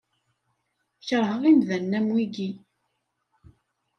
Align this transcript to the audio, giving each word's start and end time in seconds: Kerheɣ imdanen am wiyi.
Kerheɣ 1.07 1.41
imdanen 1.51 1.97
am 1.97 2.07
wiyi. 2.13 2.49